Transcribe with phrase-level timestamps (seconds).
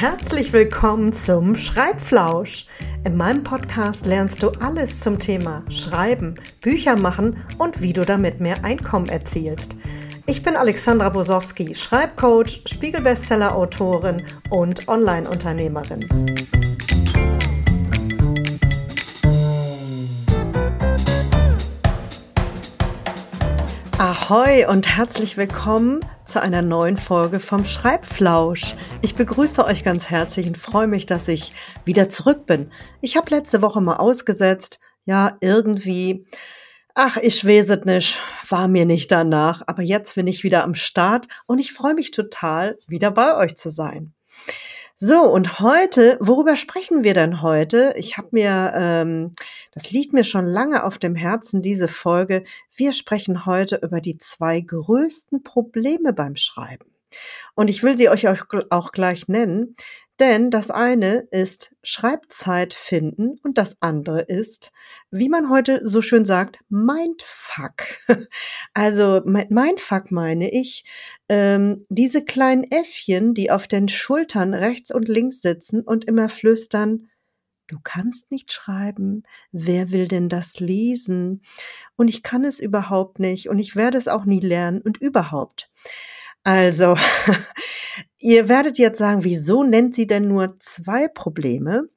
[0.00, 2.64] Herzlich willkommen zum Schreibflausch.
[3.04, 8.40] In meinem Podcast lernst du alles zum Thema Schreiben, Bücher machen und wie du damit
[8.40, 9.76] mehr Einkommen erzielst.
[10.24, 16.39] Ich bin Alexandra Bosowski, Schreibcoach, Spiegelbestseller-Autorin und Online-Unternehmerin.
[24.30, 28.76] Ahoi und herzlich willkommen zu einer neuen Folge vom Schreibflausch.
[29.02, 31.52] Ich begrüße euch ganz herzlich und freue mich, dass ich
[31.84, 32.70] wieder zurück bin.
[33.00, 34.78] Ich habe letzte Woche mal ausgesetzt.
[35.04, 36.26] Ja, irgendwie,
[36.94, 39.62] ach, ich weiß nicht, war mir nicht danach.
[39.66, 43.56] Aber jetzt bin ich wieder am Start und ich freue mich total, wieder bei euch
[43.56, 44.14] zu sein.
[45.02, 47.94] So, und heute, worüber sprechen wir denn heute?
[47.96, 49.34] Ich habe mir, ähm,
[49.72, 52.44] das liegt mir schon lange auf dem Herzen, diese Folge.
[52.76, 56.84] Wir sprechen heute über die zwei größten Probleme beim Schreiben.
[57.54, 59.74] Und ich will sie euch auch gleich nennen,
[60.20, 64.70] denn das eine ist Schreibzeit finden und das andere ist,
[65.10, 67.84] wie man heute so schön sagt, Mindfuck.
[68.74, 70.84] Also Mindfuck meine ich
[71.28, 77.08] ähm, diese kleinen Äffchen, die auf den Schultern rechts und links sitzen und immer flüstern,
[77.70, 79.22] Du kannst nicht schreiben.
[79.52, 81.42] Wer will denn das lesen?
[81.94, 85.68] Und ich kann es überhaupt nicht und ich werde es auch nie lernen und überhaupt.
[86.44, 86.96] Also,
[88.18, 91.88] ihr werdet jetzt sagen, wieso nennt sie denn nur zwei Probleme?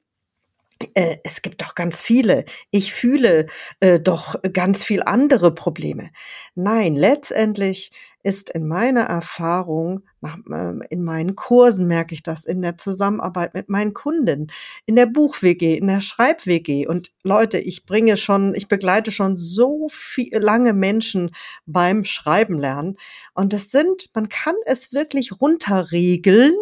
[0.94, 2.44] Äh, es gibt doch ganz viele.
[2.70, 3.46] Ich fühle
[3.80, 6.10] äh, doch ganz viel andere Probleme.
[6.54, 7.90] Nein, letztendlich
[8.24, 13.52] ist in meiner Erfahrung, nach, äh, in meinen Kursen merke ich das, in der Zusammenarbeit
[13.52, 14.50] mit meinen Kunden,
[14.86, 16.86] in der Buch-WG, in der Schreib-WG.
[16.86, 21.32] Und Leute, ich bringe schon, ich begleite schon so viel, lange Menschen
[21.66, 22.96] beim Schreiben lernen.
[23.34, 26.54] Und es sind, man kann es wirklich runterregeln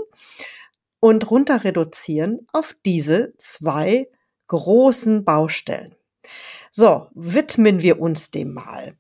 [0.99, 4.09] und runter reduzieren auf diese zwei
[4.49, 5.95] großen Baustellen.
[6.73, 8.97] So, widmen wir uns dem mal.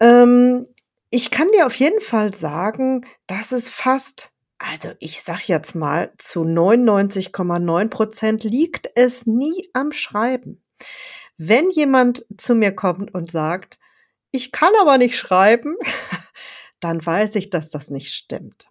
[0.00, 0.66] Ähm,
[1.10, 6.12] ich kann dir auf jeden Fall sagen, dass es fast, also ich sag jetzt mal,
[6.18, 10.62] zu 99,9 Prozent liegt es nie am Schreiben.
[11.36, 13.78] Wenn jemand zu mir kommt und sagt,
[14.30, 15.76] ich kann aber nicht schreiben,
[16.80, 18.70] dann weiß ich, dass das nicht stimmt.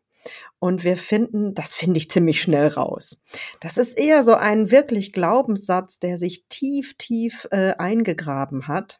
[0.60, 3.18] Und wir finden, das finde ich ziemlich schnell raus.
[3.60, 9.00] Das ist eher so ein wirklich Glaubenssatz, der sich tief, tief äh, eingegraben hat.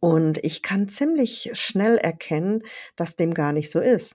[0.00, 2.62] Und ich kann ziemlich schnell erkennen,
[2.96, 4.14] dass dem gar nicht so ist.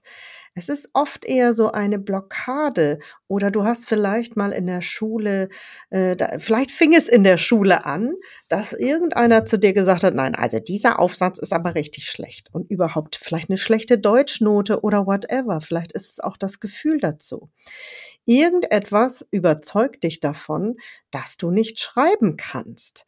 [0.58, 2.98] Es ist oft eher so eine Blockade
[3.28, 5.50] oder du hast vielleicht mal in der Schule,
[5.90, 8.14] äh, da, vielleicht fing es in der Schule an,
[8.48, 12.70] dass irgendeiner zu dir gesagt hat, nein, also dieser Aufsatz ist aber richtig schlecht und
[12.70, 15.60] überhaupt vielleicht eine schlechte Deutschnote oder whatever.
[15.60, 17.50] Vielleicht ist es auch das Gefühl dazu.
[18.24, 20.76] Irgendetwas überzeugt dich davon,
[21.10, 23.04] dass du nicht schreiben kannst.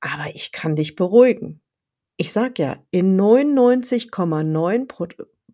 [0.00, 1.60] Aber ich kann dich beruhigen.
[2.16, 4.86] Ich sag ja, in 99,9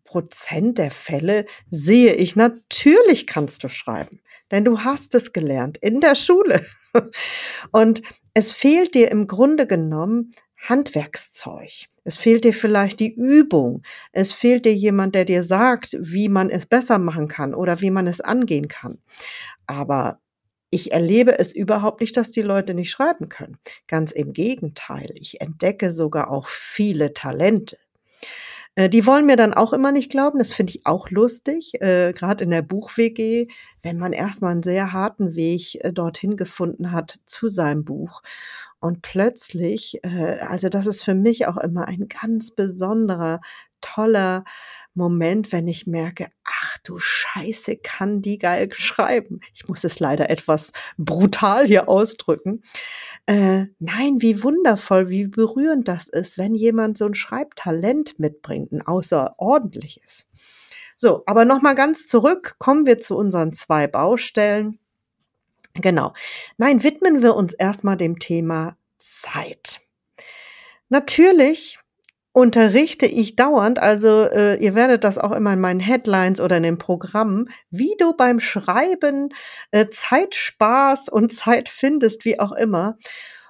[0.05, 4.21] Prozent der Fälle sehe ich, natürlich kannst du schreiben,
[4.51, 6.65] denn du hast es gelernt in der Schule.
[7.73, 8.03] Und
[8.35, 11.89] es fehlt dir im Grunde genommen Handwerkszeug.
[12.05, 13.83] Es fehlt dir vielleicht die Übung.
[14.13, 17.91] Es fehlt dir jemand, der dir sagt, wie man es besser machen kann oder wie
[17.91, 18.99] man es angehen kann.
[19.67, 20.21] Aber
[20.71, 23.59] ich erlebe es überhaupt nicht, dass die Leute nicht schreiben können.
[23.87, 25.13] Ganz im Gegenteil.
[25.15, 27.79] Ich entdecke sogar auch viele Talente.
[28.75, 30.39] Äh, die wollen mir dann auch immer nicht glauben.
[30.39, 33.49] Das finde ich auch lustig, äh, gerade in der Buch-WG,
[33.83, 38.23] wenn man erstmal einen sehr harten Weg äh, dorthin gefunden hat zu seinem Buch.
[38.81, 43.41] Und plötzlich, äh, also das ist für mich auch immer ein ganz besonderer,
[43.81, 44.45] toller
[44.95, 49.41] Moment, wenn ich merke, ach du Scheiße, kann die geil schreiben.
[49.55, 52.63] Ich muss es leider etwas brutal hier ausdrücken.
[53.27, 58.83] Äh, nein, wie wundervoll, wie berührend das ist, wenn jemand so ein Schreibtalent mitbringt, ein
[58.83, 60.27] außerordentliches.
[60.97, 64.79] So, aber nochmal ganz zurück, kommen wir zu unseren zwei Baustellen.
[65.75, 66.13] Genau.
[66.57, 69.81] Nein, widmen wir uns erstmal dem Thema Zeit.
[70.89, 71.79] Natürlich
[72.39, 76.63] unterrichte ich dauernd, also äh, ihr werdet das auch immer in meinen Headlines oder in
[76.63, 79.31] den Programmen, wie du beim Schreiben
[79.73, 82.97] äh, Zeit sparst und Zeit findest, wie auch immer.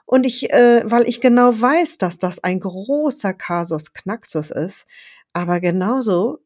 [0.06, 4.87] Und ich, äh, weil ich genau weiß, dass das ein großer Kasus Knaxus ist,
[5.34, 6.38] aber genauso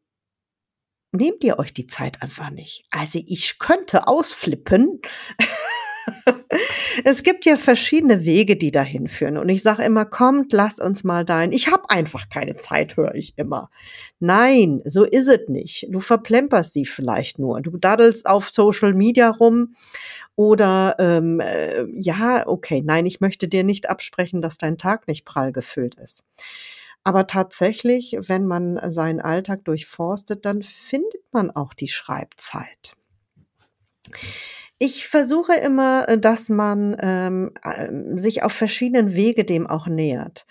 [1.12, 2.87] nehmt ihr euch die Zeit einfach nicht.
[2.91, 5.00] Also ich könnte ausflippen,
[7.04, 9.37] es gibt ja verschiedene Wege, die dahin führen.
[9.37, 11.52] Und ich sage immer, kommt, lasst uns mal dahin.
[11.52, 13.70] Ich habe einfach keine Zeit, höre ich immer.
[14.20, 15.87] Nein, so ist es nicht.
[15.90, 17.60] Du verplemperst sie vielleicht nur.
[17.60, 19.75] Du daddelst auf Social Media rum
[20.37, 25.25] oder ähm, äh, ja, okay, nein, ich möchte dir nicht absprechen, dass dein Tag nicht
[25.25, 26.25] prall gefüllt ist.
[27.04, 32.94] Aber tatsächlich, wenn man seinen Alltag durchforstet, dann findet man auch die Schreibzeit.
[34.84, 40.44] Ich versuche immer, äh, dass man ähm, äh, sich auf verschiedenen Wege dem auch nähert.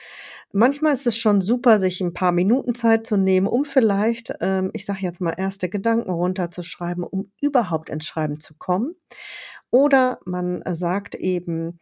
[0.53, 4.71] Manchmal ist es schon super, sich ein paar Minuten Zeit zu nehmen, um vielleicht, ähm,
[4.71, 8.95] ich sage jetzt mal, erste Gedanken runterzuschreiben, um überhaupt ins Schreiben zu kommen.
[9.69, 11.81] Oder man äh, sagt eben,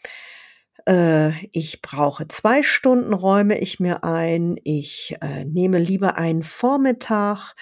[0.90, 4.60] äh, ich brauche zwei Stunden, räume ich mir ein.
[4.64, 7.54] Ich äh, nehme lieber einen Vormittag.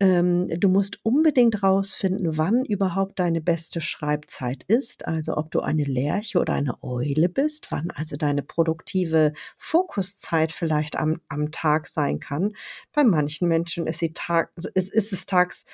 [0.00, 5.06] Ähm, du musst unbedingt rausfinden, wann überhaupt deine beste Schreibzeit ist.
[5.06, 10.96] Also ob du eine Lerche oder eine Eule bist, wann also deine produktive Fokuszeit vielleicht
[10.98, 12.52] am, am Tag sein kann.
[12.92, 15.66] Bei manchen Menschen ist, sie Tag, ist, ist es tags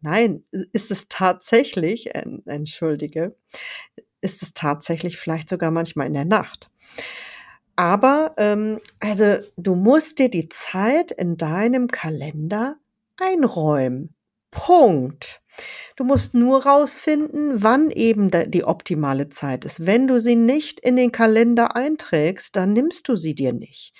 [0.00, 2.14] Nein, ist es tatsächlich,
[2.44, 3.34] entschuldige,
[4.24, 6.70] ist es tatsächlich vielleicht sogar manchmal in der Nacht.
[7.76, 12.76] Aber ähm, also du musst dir die Zeit in deinem Kalender
[13.20, 14.14] einräumen.
[14.50, 15.42] Punkt.
[15.96, 19.86] Du musst nur rausfinden, wann eben die optimale Zeit ist.
[19.86, 23.94] Wenn du sie nicht in den Kalender einträgst, dann nimmst du sie dir nicht.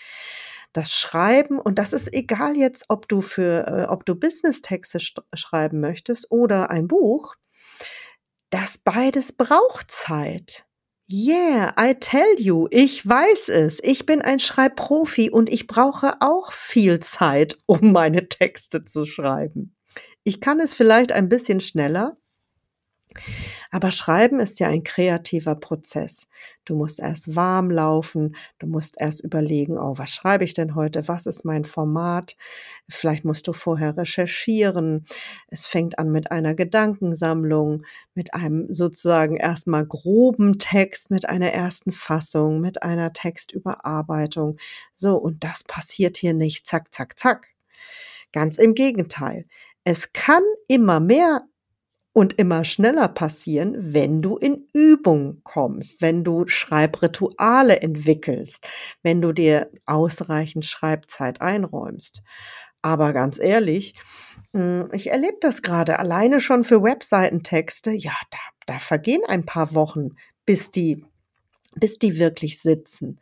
[0.73, 5.15] Das Schreiben, und das ist egal jetzt, ob du für, äh, ob du Business-Texte sch
[5.35, 7.37] schreiben möchtest oder ein Buch,
[8.55, 10.65] das beides braucht Zeit.
[11.11, 13.81] Yeah, I tell you, ich weiß es.
[13.83, 19.75] Ich bin ein Schreibprofi und ich brauche auch viel Zeit, um meine Texte zu schreiben.
[20.23, 22.17] Ich kann es vielleicht ein bisschen schneller,
[23.71, 26.27] aber Schreiben ist ja ein kreativer Prozess.
[26.65, 31.06] Du musst erst warm laufen, du musst erst überlegen, oh, was schreibe ich denn heute?
[31.09, 32.37] Was ist mein Format?
[32.89, 35.05] Vielleicht musst du vorher recherchieren.
[35.49, 37.85] Es fängt an mit einer Gedankensammlung,
[38.15, 44.59] mit einem sozusagen erstmal groben Text, mit einer ersten Fassung, mit einer Textüberarbeitung.
[44.95, 47.49] So, und das passiert hier nicht zack, zack, zack.
[48.33, 49.47] Ganz im Gegenteil.
[49.85, 51.41] Es kann immer mehr
[52.15, 58.65] und immer schneller passieren, wenn du in Übung kommst, wenn du Schreibrituale entwickelst,
[59.03, 62.23] wenn du dir ausreichend Schreibzeit einräumst.
[62.83, 63.97] Aber ganz ehrlich,
[64.53, 67.91] hm, ich erlebe das gerade alleine schon für Webseitentexte.
[67.91, 70.11] Ja, da, da vergehen ein paar Wochen,
[70.47, 71.05] bis die,
[71.75, 73.19] bis die wirklich sitzen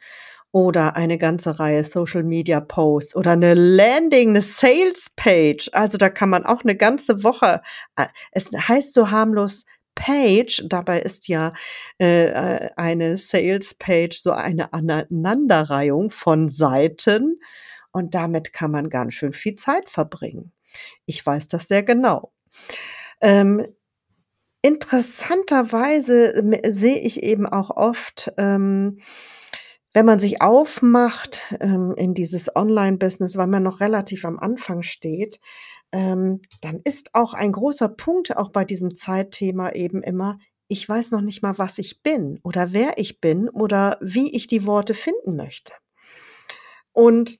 [0.52, 5.70] oder eine ganze Reihe Social Media Posts oder eine Landing, eine Sales Page.
[5.72, 7.62] Also da kann man auch eine ganze Woche,
[7.96, 9.64] äh, es heißt so harmlos
[9.94, 11.52] Page, dabei ist ja
[12.00, 17.40] äh, äh, eine Sales Page so eine Aneinanderreihung von Seiten
[17.92, 20.52] und damit kann man ganz schön viel Zeit verbringen.
[21.06, 22.32] Ich weiß das sehr genau.
[23.20, 23.66] Ähm,
[24.62, 28.98] interessanterweise sehe ich eben auch oft, ähm,
[29.92, 35.38] wenn man sich aufmacht ähm, in dieses Online-Business, weil man noch relativ am Anfang steht,
[35.92, 41.10] ähm, dann ist auch ein großer Punkt auch bei diesem Zeitthema eben immer, ich weiß
[41.10, 44.94] noch nicht mal, was ich bin oder wer ich bin oder wie ich die Worte
[44.94, 45.72] finden möchte.
[46.92, 47.38] Und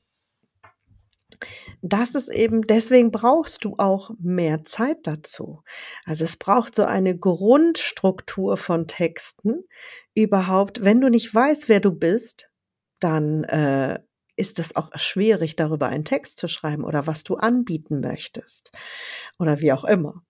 [1.83, 5.63] das ist eben, deswegen brauchst du auch mehr Zeit dazu.
[6.05, 9.65] Also es braucht so eine Grundstruktur von Texten
[10.15, 10.85] überhaupt.
[10.85, 12.51] Wenn du nicht weißt, wer du bist,
[13.01, 13.99] dann äh,
[14.37, 18.71] ist es auch schwierig, darüber einen Text zu schreiben oder was du anbieten möchtest
[19.41, 20.23] oder wie auch immer.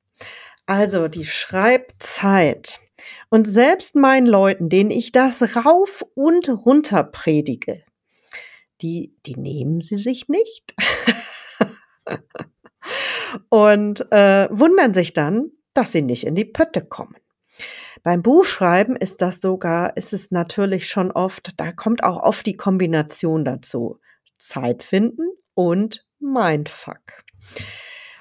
[0.64, 2.80] Also die Schreibzeit.
[3.28, 7.85] Und selbst meinen Leuten, denen ich das rauf und runter predige,
[8.80, 10.75] die, die nehmen sie sich nicht.
[13.49, 17.16] und äh, wundern sich dann, dass sie nicht in die Pötte kommen.
[18.02, 22.56] Beim Buchschreiben ist das sogar, ist es natürlich schon oft, da kommt auch oft die
[22.56, 24.00] Kombination dazu.
[24.38, 25.23] Zeit finden
[25.54, 27.00] und Mindfuck.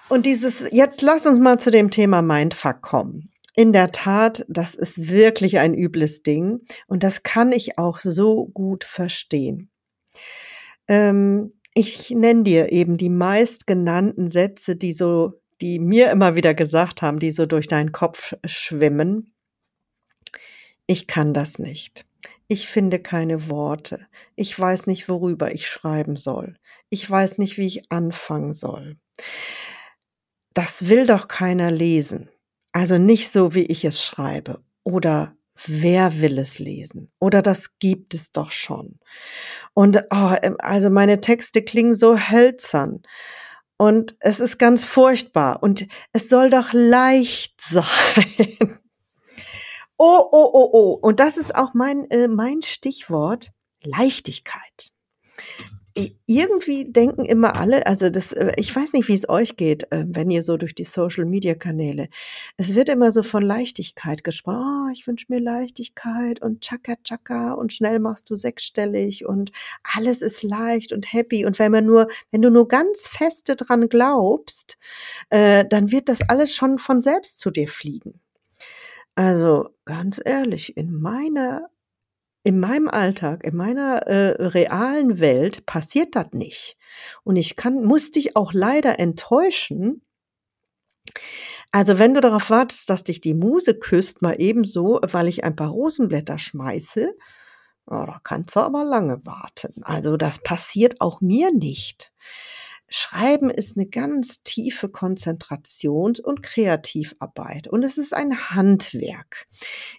[0.08, 3.32] Und dieses, jetzt lass uns mal zu dem Thema Mindfuck kommen.
[3.56, 8.46] In der Tat, das ist wirklich ein übles Ding und das kann ich auch so
[8.48, 9.70] gut verstehen.
[10.88, 17.02] Ähm, ich nenne dir eben die meistgenannten Sätze, die so, die mir immer wieder gesagt
[17.02, 19.34] haben, die so durch deinen Kopf schwimmen.
[20.88, 22.06] Ich kann das nicht.
[22.48, 24.08] Ich finde keine Worte.
[24.36, 26.58] Ich weiß nicht, worüber ich schreiben soll.
[26.90, 28.98] Ich weiß nicht, wie ich anfangen soll.
[30.54, 32.30] Das will doch keiner lesen.
[32.74, 34.62] Also nicht so, wie ich es schreibe.
[34.84, 37.12] Oder wer will es lesen?
[37.20, 39.00] Oder das gibt es doch schon.
[39.74, 43.02] Und oh, also meine Texte klingen so hölzern.
[43.78, 45.64] Und es ist ganz furchtbar.
[45.64, 48.80] Und es soll doch leicht sein.
[49.98, 51.00] Oh, oh, oh, oh.
[51.02, 53.52] Und das ist auch mein, äh, mein Stichwort.
[53.84, 54.92] Leichtigkeit
[56.26, 60.06] irgendwie denken immer alle, also das, äh, ich weiß nicht, wie es euch geht, äh,
[60.08, 62.08] wenn ihr so durch die Social Media Kanäle,
[62.58, 67.54] es wird immer so von Leichtigkeit gesprochen, oh, ich wünsche mir Leichtigkeit und Chaka Chaka
[67.54, 69.52] und schnell machst du sechsstellig und
[69.96, 71.46] alles ist leicht und happy.
[71.46, 74.78] Und wenn man nur, wenn du nur ganz feste dran glaubst,
[75.30, 78.20] äh, dann wird das alles schon von selbst zu dir fliegen.
[79.16, 81.70] Also ganz ehrlich, in meiner
[82.44, 86.78] in meinem Alltag, in meiner äh, realen Welt passiert das nicht.
[87.24, 90.02] Und ich kann, muss dich auch leider enttäuschen.
[91.72, 95.56] Also wenn du darauf wartest, dass dich die Muse küsst, mal ebenso, weil ich ein
[95.56, 97.12] paar Rosenblätter schmeiße,
[97.86, 99.84] oh, da kannst du aber lange warten.
[99.84, 102.12] Also das passiert auch mir nicht.
[102.94, 109.48] Schreiben ist eine ganz tiefe Konzentrations- und Kreativarbeit und es ist ein Handwerk.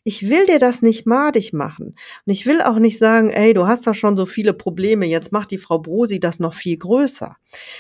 [0.05, 1.95] Ich will dir das nicht madig machen
[2.27, 5.33] und ich will auch nicht sagen, ey, du hast doch schon so viele Probleme, jetzt
[5.33, 7.35] macht die Frau Brosi das noch viel größer.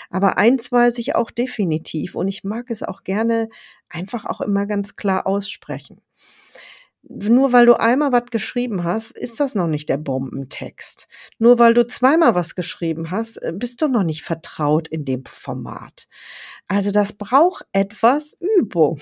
[0.09, 3.51] Aber eins weiß ich auch definitiv und ich mag es auch gerne
[3.91, 6.01] einfach auch immer ganz klar aussprechen
[7.03, 11.09] nur weil du einmal was geschrieben hast, ist das noch nicht der Bombentext.
[11.39, 15.25] Nur weil du zweimal was geschrieben hast, äh, bist du noch nicht vertraut in dem
[15.25, 16.07] Format.
[16.69, 18.99] Also das braucht etwas Übung.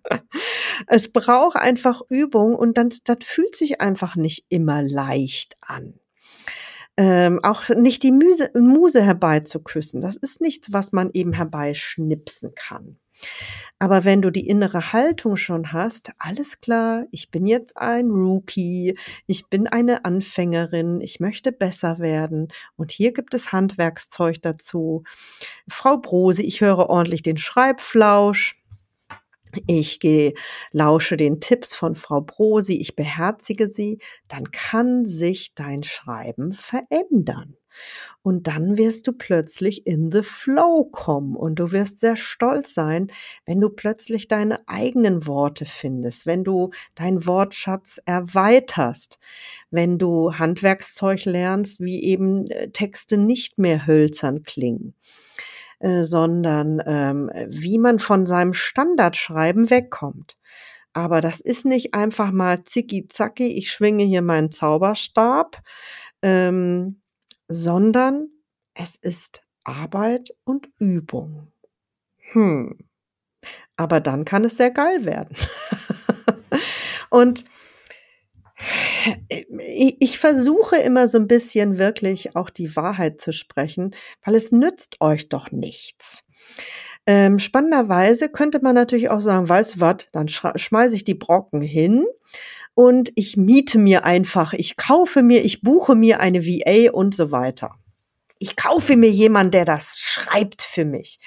[0.86, 5.94] es braucht einfach Übung und dann, das fühlt sich einfach nicht immer leicht an.
[6.96, 10.00] Ähm, auch nicht die Muse, Muse herbeizuküssen.
[10.00, 12.98] Das ist nichts, was man eben herbeischnipsen kann.
[13.78, 18.96] Aber wenn du die innere Haltung schon hast, alles klar, ich bin jetzt ein Rookie,
[19.26, 25.02] ich bin eine Anfängerin, ich möchte besser werden und hier gibt es Handwerkszeug dazu.
[25.68, 28.56] Frau Brose, ich höre ordentlich den Schreibflausch.
[29.66, 30.34] Ich gehe,
[30.72, 37.56] lausche den Tipps von Frau Brosi, ich beherzige sie, dann kann sich dein Schreiben verändern.
[38.22, 43.08] Und dann wirst du plötzlich in the flow kommen und du wirst sehr stolz sein,
[43.46, 49.18] wenn du plötzlich deine eigenen Worte findest, wenn du deinen Wortschatz erweiterst,
[49.70, 54.94] wenn du Handwerkszeug lernst, wie eben äh, Texte nicht mehr hölzern klingen
[55.80, 60.38] äh, sondern ähm, wie man von seinem Standardschreiben wegkommt.
[60.94, 65.60] Aber das ist nicht einfach mal zicki zacki, ich schwinge hier meinen Zauberstab.
[66.22, 67.00] Ähm,
[67.48, 68.28] sondern
[68.74, 71.52] es ist Arbeit und Übung.
[72.32, 72.78] Hm.
[73.76, 75.36] Aber dann kann es sehr geil werden.
[77.10, 77.44] und
[79.58, 85.00] ich versuche immer so ein bisschen wirklich auch die Wahrheit zu sprechen, weil es nützt
[85.00, 86.24] euch doch nichts.
[87.06, 91.60] Ähm, spannenderweise könnte man natürlich auch sagen, weißt du was, dann schmeiße ich die Brocken
[91.60, 92.06] hin
[92.74, 97.30] und ich miete mir einfach, ich kaufe mir, ich buche mir eine VA und so
[97.30, 97.76] weiter.
[98.38, 101.18] Ich kaufe mir jemanden, der das schreibt für mich.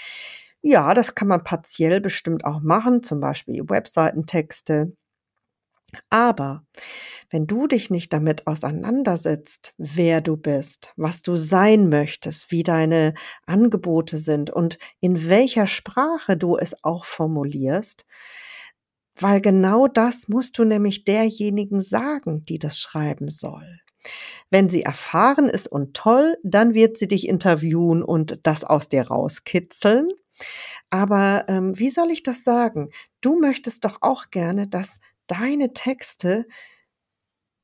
[0.62, 4.92] Ja, das kann man partiell bestimmt auch machen, zum Beispiel Webseitentexte.
[6.10, 6.66] Aber
[7.30, 13.14] wenn du dich nicht damit auseinandersetzt, wer du bist, was du sein möchtest, wie deine
[13.46, 18.06] Angebote sind und in welcher Sprache du es auch formulierst,
[19.22, 23.80] weil genau das musst du nämlich derjenigen sagen, die das schreiben soll.
[24.50, 29.08] Wenn sie erfahren ist und toll, dann wird sie dich interviewen und das aus dir
[29.08, 30.10] rauskitzeln.
[30.90, 32.92] Aber ähm, wie soll ich das sagen?
[33.22, 36.46] Du möchtest doch auch gerne, dass deine Texte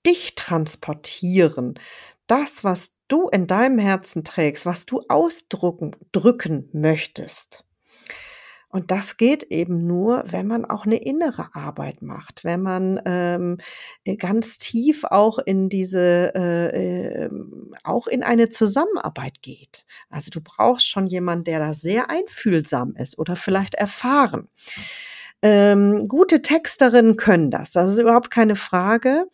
[0.05, 1.79] dich transportieren.
[2.27, 7.63] Das, was du in deinem Herzen trägst, was du ausdrücken drücken möchtest.
[8.73, 13.59] Und das geht eben nur, wenn man auch eine innere Arbeit macht, wenn man ähm,
[14.03, 17.29] äh, ganz tief auch in diese, äh, äh,
[17.83, 19.85] auch in eine Zusammenarbeit geht.
[20.09, 24.49] Also du brauchst schon jemanden, der da sehr einfühlsam ist oder vielleicht erfahren.
[25.43, 29.27] Ähm, gute Texterinnen können das, das ist überhaupt keine Frage.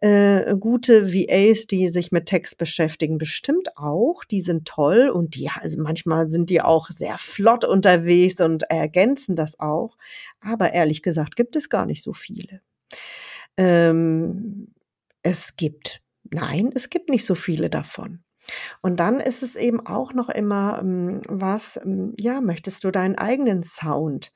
[0.00, 4.24] Äh, gute VAs, die sich mit Text beschäftigen, bestimmt auch.
[4.24, 9.34] Die sind toll und die, also manchmal sind die auch sehr flott unterwegs und ergänzen
[9.34, 9.96] das auch.
[10.40, 12.60] Aber ehrlich gesagt gibt es gar nicht so viele.
[13.56, 14.68] Ähm,
[15.22, 16.00] es gibt,
[16.30, 18.22] nein, es gibt nicht so viele davon.
[18.82, 23.16] Und dann ist es eben auch noch immer ähm, was, ähm, ja, möchtest du deinen
[23.18, 24.32] eigenen Sound?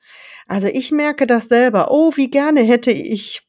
[0.47, 1.87] Also ich merke das selber.
[1.89, 3.47] Oh, wie gerne hätte ich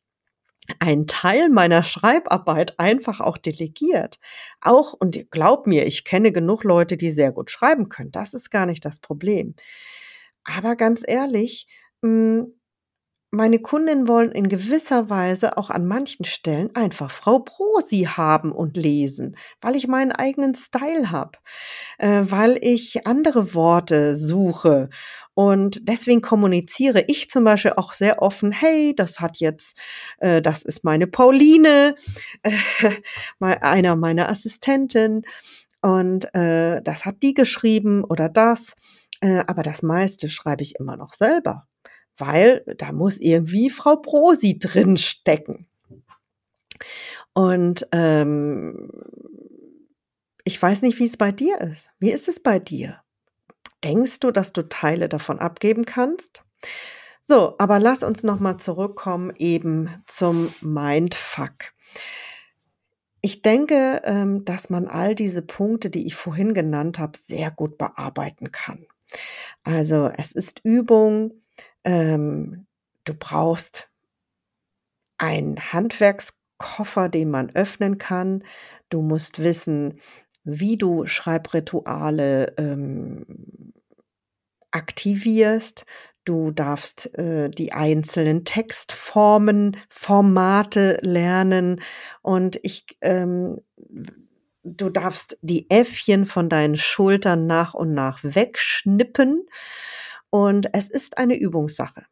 [0.79, 4.19] einen Teil meiner Schreibarbeit einfach auch delegiert.
[4.61, 8.13] Auch, und glaub mir, ich kenne genug Leute, die sehr gut schreiben können.
[8.13, 9.55] Das ist gar nicht das Problem.
[10.45, 11.69] Aber ganz ehrlich,
[12.03, 12.53] hm,
[13.35, 18.77] meine Kundinnen wollen in gewisser Weise auch an manchen Stellen einfach Frau Brosi haben und
[18.77, 21.39] lesen, weil ich meinen eigenen Style habe,
[21.99, 24.89] äh, weil ich andere Worte suche.
[25.35, 29.77] Und deswegen kommuniziere ich zum Beispiel auch sehr offen, hey, das hat jetzt,
[30.19, 31.97] äh, das ist meine Pauline,
[32.43, 32.53] äh,
[33.41, 35.23] einer meiner Assistenten.
[35.83, 38.75] Und äh, das hat die geschrieben oder das.
[39.21, 41.67] Äh, aber das meiste schreibe ich immer noch selber
[42.17, 45.67] weil da muss irgendwie Frau Brosi drin stecken.
[47.33, 48.91] Und ähm,
[50.45, 51.91] ich weiß nicht, wie es bei dir ist.
[51.99, 53.01] Wie ist es bei dir?
[53.83, 56.45] Denkst du, dass du Teile davon abgeben kannst?
[57.23, 61.73] So, aber lass uns noch mal zurückkommen eben zum Mindfuck.
[63.23, 67.79] Ich denke, ähm, dass man all diese Punkte, die ich vorhin genannt habe, sehr gut
[67.79, 68.87] bearbeiten kann.
[69.63, 71.33] Also es ist Übung,
[71.85, 72.67] ähm,
[73.05, 73.89] du brauchst
[75.19, 78.45] einen Handwerkskoffer, den man öffnen kann.
[78.89, 80.01] Du musst wissen,
[80.45, 83.73] wie du Schreibrituale ähm,
[84.71, 85.85] aktivierst.
[86.25, 91.81] Du darfst äh, die einzelnen Textformen, Formate lernen
[92.23, 93.61] und ich, ähm,
[94.63, 99.47] du darfst die Äffchen von deinen Schultern nach und nach wegschnippen
[100.35, 102.07] und es ist eine Übungssache.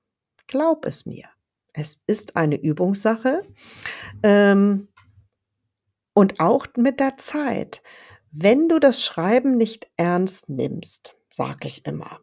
[0.47, 1.29] Glaub es mir.
[1.73, 3.41] Es ist eine Übungssache.
[4.23, 4.87] Ähm,
[6.15, 7.83] und auch mit der Zeit.
[8.31, 12.21] Wenn du das Schreiben nicht ernst nimmst, sage ich immer,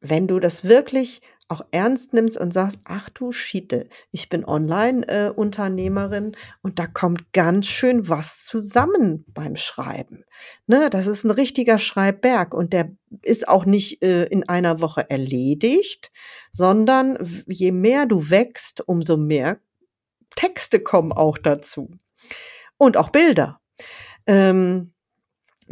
[0.00, 6.36] wenn du das wirklich auch ernst nimmst und sagst, ach du Schiete, ich bin Online-Unternehmerin
[6.62, 10.24] und da kommt ganz schön was zusammen beim Schreiben.
[10.66, 12.92] Ne, das ist ein richtiger Schreibberg und der
[13.22, 16.12] ist auch nicht äh, in einer Woche erledigt,
[16.52, 19.58] sondern je mehr du wächst, umso mehr
[20.36, 21.90] Texte kommen auch dazu.
[22.78, 23.60] Und auch Bilder.
[24.26, 24.92] Ähm,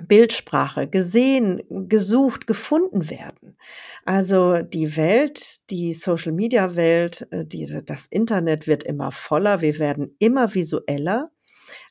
[0.06, 3.56] Bildsprache gesehen, gesucht, gefunden werden.
[4.04, 11.30] Also die Welt, die Social-Media-Welt, äh, das Internet wird immer voller, wir werden immer visueller.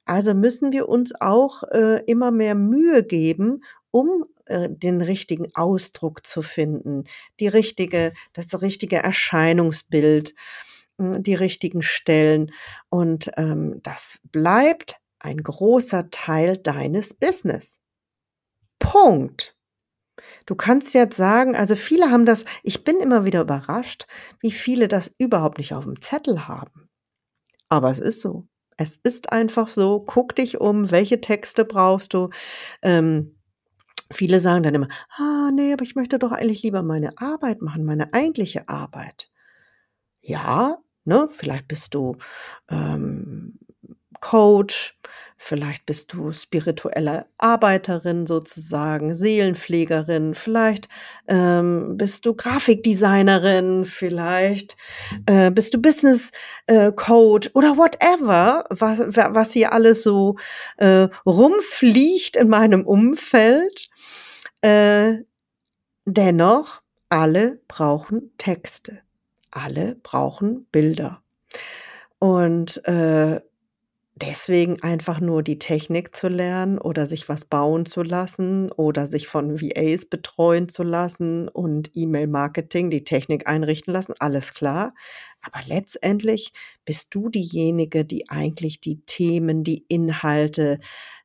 [0.06, 6.26] Also müssen wir uns auch äh, immer mehr Mühe geben, um äh, den richtigen Ausdruck
[6.26, 7.04] zu finden,
[7.40, 10.34] die richtige, das richtige Erscheinungsbild,
[10.98, 12.52] äh, die richtigen Stellen.
[12.90, 17.80] Und ähm, das bleibt ein großer Teil deines Business.
[18.80, 19.56] Punkt.
[20.46, 24.08] Du kannst jetzt sagen, also viele haben das, ich bin immer wieder überrascht,
[24.40, 26.90] wie viele das überhaupt nicht auf dem Zettel haben.
[27.70, 28.48] Aber es ist so.
[28.78, 30.02] Es ist einfach so.
[30.02, 32.30] Guck dich um, welche Texte brauchst du.
[32.82, 33.36] Ähm,
[34.12, 34.88] viele sagen dann immer,
[35.18, 39.32] ah, nee, aber ich möchte doch eigentlich lieber meine Arbeit machen, meine eigentliche Arbeit.
[40.22, 42.18] Ja, ne, vielleicht bist du
[42.70, 43.60] ähm,
[44.22, 44.98] Coach,
[45.38, 50.90] vielleicht bist du spirituelle Arbeiterin sozusagen, Seelenpflegerin, vielleicht
[51.28, 54.76] ähm, bist du Grafikdesignerin, vielleicht
[55.28, 56.32] äh, bist du Business
[56.66, 60.36] äh, Coach oder whatever, was, was hier alles so
[60.78, 63.90] äh, rumfliegt in meinem Umfeld.
[64.62, 65.18] Äh,
[66.06, 69.02] dennoch, alle brauchen Texte,
[69.52, 71.22] alle brauchen Bilder.
[72.20, 73.42] Und äh,
[74.22, 79.28] deswegen einfach nur die Technik zu lernen oder sich was bauen zu lassen oder sich
[79.28, 84.94] von VAs betreuen zu lassen und E-Mail-Marketing, die Technik einrichten lassen, alles klar.
[85.42, 86.52] Aber letztendlich
[86.84, 90.80] bist du diejenige, die eigentlich die Themen, die Inhalte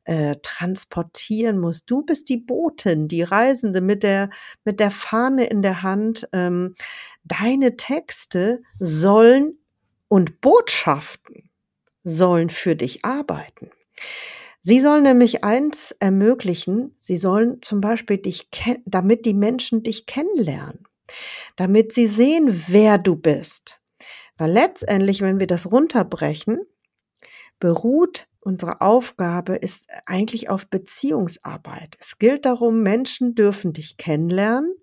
[0.05, 1.85] äh, transportieren muss.
[1.85, 4.29] Du bist die Botin, die Reisende mit der,
[4.65, 6.29] mit der Fahne in der Hand.
[6.31, 6.75] Ähm,
[7.23, 9.57] deine Texte sollen
[10.07, 11.49] und Botschaften
[12.03, 13.69] sollen für dich arbeiten.
[14.61, 18.49] Sie sollen nämlich eins ermöglichen, sie sollen zum Beispiel dich,
[18.85, 20.87] damit die Menschen dich kennenlernen,
[21.57, 23.81] damit sie sehen, wer du bist.
[24.37, 26.61] Weil letztendlich, wenn wir das runterbrechen,
[27.59, 31.97] beruht unsere Aufgabe ist eigentlich auf Beziehungsarbeit.
[31.99, 34.75] Es gilt darum, Menschen dürfen dich kennenlernen,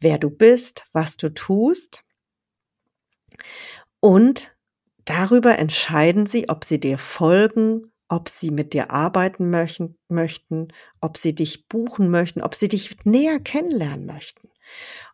[0.00, 2.04] wer du bist, was du tust
[4.00, 4.54] und
[5.08, 10.68] Darüber entscheiden sie, ob sie dir folgen, ob sie mit dir arbeiten möchten,
[11.00, 14.50] ob sie dich buchen möchten, ob sie dich näher kennenlernen möchten.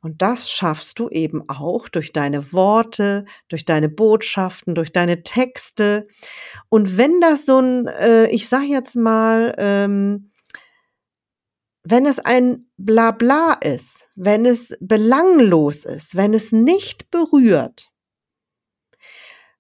[0.01, 6.09] Und das schaffst du eben auch durch deine Worte, durch deine Botschaften, durch deine Texte.
[6.69, 10.33] Und wenn das so ein, äh, ich sag jetzt mal, ähm,
[11.85, 17.94] wenn es ein Blabla ist, wenn es belanglos ist, wenn es nicht berührt,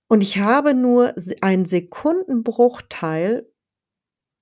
[0.09, 3.49] und ich habe nur einen Sekundenbruchteil,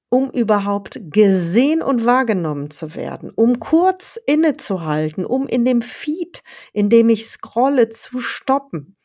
[0.09, 6.42] um überhaupt gesehen und wahrgenommen zu werden, um kurz innezuhalten, um in dem Feed,
[6.75, 8.96] in dem ich scrolle, zu stoppen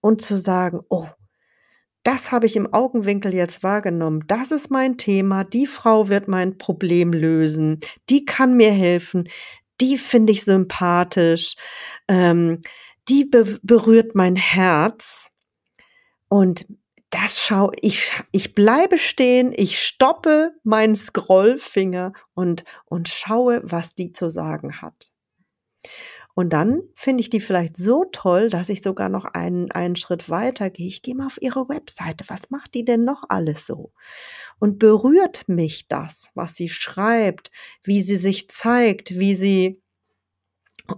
[0.00, 1.06] und zu sagen, oh,
[2.02, 4.24] das habe ich im Augenwinkel jetzt wahrgenommen.
[4.28, 5.42] Das ist mein Thema.
[5.42, 7.80] Die Frau wird mein Problem lösen.
[8.08, 9.28] Die kann mir helfen.
[9.80, 11.56] Die finde ich sympathisch.
[12.06, 12.62] Ähm,
[13.08, 15.28] die be berührt mein Herz.
[16.28, 16.66] Und
[17.10, 24.12] das schau ich, ich bleibe stehen, ich stoppe meinen Scrollfinger und, und schaue, was die
[24.12, 25.12] zu sagen hat.
[26.38, 30.28] Und dann finde ich die vielleicht so toll, dass ich sogar noch einen, einen Schritt
[30.28, 30.86] weiter gehe.
[30.86, 32.26] Ich gehe mal auf ihre Webseite.
[32.28, 33.92] Was macht die denn noch alles so?
[34.58, 37.50] Und berührt mich das, was sie schreibt,
[37.84, 39.80] wie sie sich zeigt, wie sie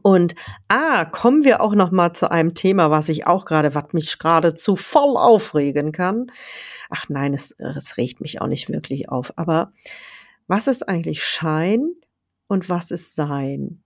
[0.02, 0.34] und
[0.68, 4.18] ah, kommen wir auch noch mal zu einem Thema, was ich auch gerade, was mich
[4.18, 6.30] geradezu voll aufregen kann.
[6.90, 9.32] Ach nein, es, es regt mich auch nicht wirklich auf.
[9.36, 9.72] Aber
[10.46, 11.94] was ist eigentlich Schein
[12.46, 13.82] und was ist Sein?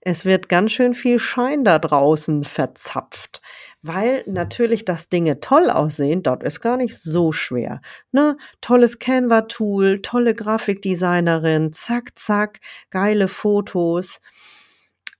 [0.00, 3.40] Es wird ganz schön viel Schein da draußen verzapft,
[3.82, 7.80] weil natürlich, dass Dinge toll aussehen, dort ist gar nicht so schwer.
[8.12, 8.36] Ne?
[8.60, 14.20] Tolles Canva-Tool, tolle Grafikdesignerin, zack, zack, geile Fotos.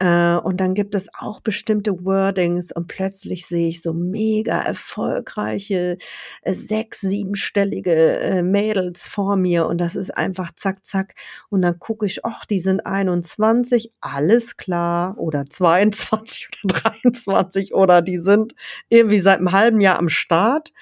[0.01, 5.99] Äh, und dann gibt es auch bestimmte Wordings und plötzlich sehe ich so mega erfolgreiche
[6.43, 11.15] äh, sechs, siebenstellige äh, Mädels vor mir und das ist einfach zack, zack.
[11.51, 18.01] Und dann gucke ich, ach, die sind 21, alles klar, oder 22 oder 23 oder
[18.01, 18.55] die sind
[18.89, 20.73] irgendwie seit einem halben Jahr am Start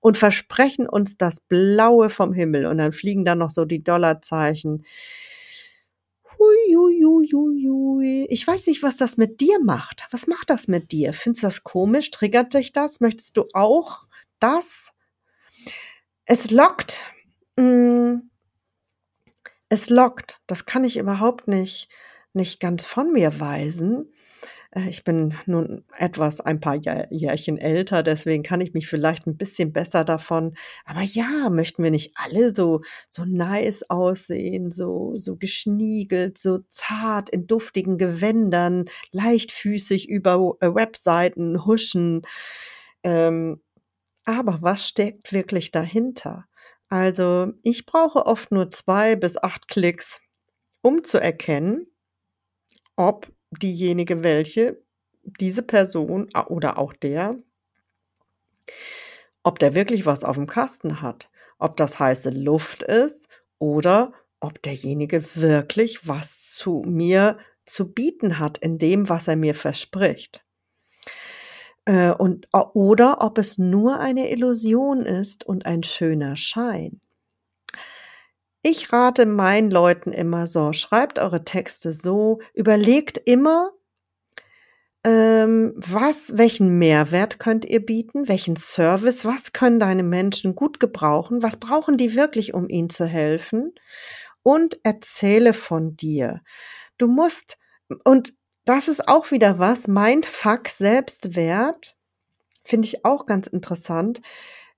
[0.00, 2.66] und versprechen uns das Blaue vom Himmel.
[2.66, 4.84] Und dann fliegen da noch so die Dollarzeichen
[6.38, 8.26] Hui.
[8.30, 10.06] Ich weiß nicht, was das mit dir macht.
[10.10, 11.12] Was macht das mit dir?
[11.12, 12.10] Findest du das komisch?
[12.10, 13.00] Triggert dich das?
[13.00, 14.06] Möchtest du auch
[14.40, 14.92] das?
[16.24, 17.04] Es lockt.
[17.56, 18.16] Mm.
[19.68, 20.40] Es lockt.
[20.46, 21.88] Das kann ich überhaupt nicht,
[22.32, 24.12] nicht ganz von mir weisen.
[24.70, 29.36] Äh, ich bin nun etwas ein paar Jährchen älter, deswegen kann ich mich vielleicht ein
[29.36, 30.54] bisschen besser davon.
[30.84, 37.30] Aber ja, möchten wir nicht alle so, so nice aussehen, so, so geschniegelt, so zart
[37.30, 42.22] in duftigen Gewändern, leichtfüßig über äh, Webseiten huschen.
[43.02, 43.60] Ähm,
[44.24, 46.46] aber was steckt wirklich dahinter?
[46.90, 50.20] Also ich brauche oft nur zwei bis acht Klicks,
[50.82, 51.86] um zu erkennen,
[52.96, 54.82] ob diejenige, welche
[55.22, 57.36] diese Person oder auch der,
[59.42, 64.62] ob der wirklich was auf dem Kasten hat, ob das heiße Luft ist oder ob
[64.62, 70.44] derjenige wirklich was zu mir zu bieten hat in dem, was er mir verspricht.
[71.84, 77.00] Äh, und, oder ob es nur eine Illusion ist und ein schöner Schein.
[78.62, 83.70] Ich rate meinen Leuten immer so, schreibt eure Texte so, überlegt immer,
[85.04, 91.42] ähm, was, welchen Mehrwert könnt ihr bieten, welchen Service, was können deine Menschen gut gebrauchen,
[91.42, 93.74] was brauchen die wirklich, um ihnen zu helfen
[94.42, 96.42] und erzähle von dir.
[96.98, 97.58] Du musst,
[98.04, 101.96] und das ist auch wieder was, Mindfuck Selbstwert,
[102.62, 104.20] finde ich auch ganz interessant.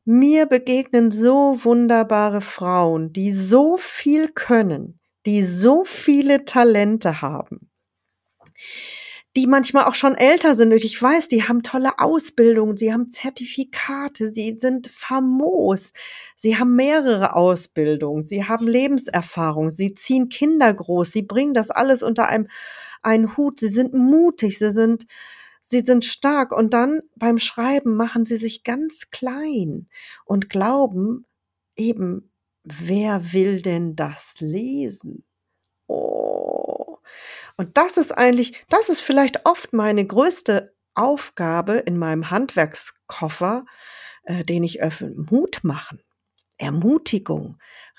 [0.06, 7.70] Mir begegnen so wunderbare Frauen, die so viel können, die so viele Talente haben,
[9.36, 10.72] die manchmal auch schon älter sind.
[10.72, 15.92] Und ich weiß, die haben tolle Ausbildungen, sie haben Zertifikate, sie sind famos,
[16.36, 22.02] sie haben mehrere Ausbildungen, sie haben Lebenserfahrung, sie ziehen Kinder groß, sie bringen das alles
[22.02, 22.48] unter einem
[23.02, 25.06] einen Hut, sie sind mutig, sie sind
[25.70, 29.88] Sie sind stark und dann beim Schreiben machen sie sich ganz klein
[30.24, 31.26] und glauben
[31.76, 32.32] eben,
[32.64, 35.24] wer will denn das lesen?
[35.86, 36.98] Oh.
[37.56, 43.64] Und das ist eigentlich, das ist vielleicht oft meine größte Aufgabe in meinem Handwerkskoffer,
[44.24, 46.00] äh, den ich öffne, Mut machen.
[46.60, 47.58] Ermutigung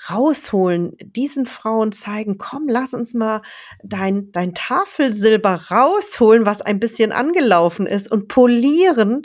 [0.10, 3.42] rausholen, diesen Frauen zeigen, komm, lass uns mal
[3.84, 9.24] dein, dein Tafelsilber rausholen, was ein bisschen angelaufen ist und polieren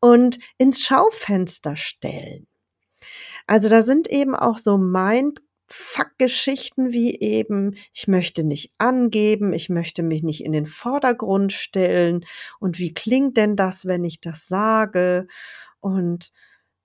[0.00, 2.46] und ins Schaufenster stellen.
[3.46, 9.68] Also da sind eben auch so Mind Fuck-Geschichten wie eben, ich möchte nicht angeben, ich
[9.68, 12.24] möchte mich nicht in den Vordergrund stellen
[12.58, 15.26] und wie klingt denn das, wenn ich das sage?
[15.80, 16.32] Und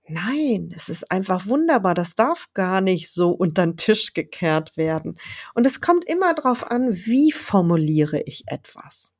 [0.08, 5.18] nein, es ist einfach wunderbar, das darf gar nicht so unter den Tisch gekehrt werden.
[5.54, 9.12] Und es kommt immer darauf an, wie formuliere ich etwas.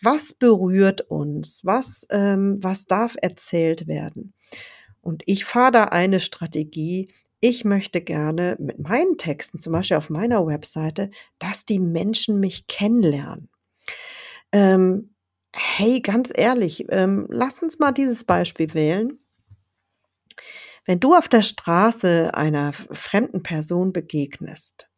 [0.00, 1.64] Was berührt uns?
[1.64, 4.34] Was, ähm, was darf erzählt werden?
[5.00, 7.08] Und ich fahre da eine Strategie,
[7.40, 12.68] ich möchte gerne mit meinen Texten, zum Beispiel auf meiner Webseite, dass die Menschen mich
[12.68, 13.48] kennenlernen.
[14.52, 15.16] Ähm,
[15.52, 19.18] hey, ganz ehrlich, ähm, lass uns mal dieses Beispiel wählen.
[20.84, 24.88] Wenn du auf der Straße einer fremden Person begegnest,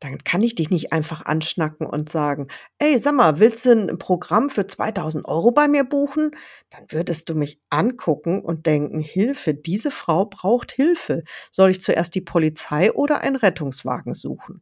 [0.00, 3.98] dann kann ich dich nicht einfach anschnacken und sagen, ey, sag mal, willst du ein
[3.98, 6.32] Programm für 2000 Euro bei mir buchen?
[6.70, 11.24] Dann würdest du mich angucken und denken, Hilfe, diese Frau braucht Hilfe.
[11.52, 14.60] Soll ich zuerst die Polizei oder einen Rettungswagen suchen?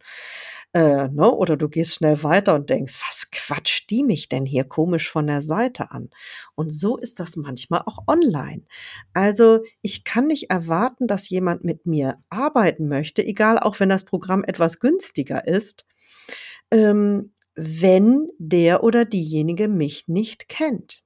[0.75, 1.31] Äh, ne?
[1.31, 5.27] Oder du gehst schnell weiter und denkst, was quatscht die mich denn hier komisch von
[5.29, 6.11] der Seite an?
[6.57, 8.63] Und so ist das manchmal auch online.
[9.13, 14.05] Also ich kann nicht erwarten, dass jemand mit mir arbeiten möchte, egal auch wenn das
[14.05, 15.87] Programm etwas günstiger ist,
[16.73, 21.05] ähm, wenn der oder diejenige mich nicht kennt.